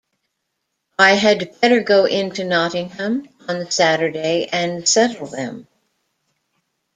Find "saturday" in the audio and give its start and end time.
3.69-4.49